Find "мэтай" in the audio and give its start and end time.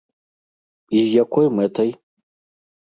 1.61-1.89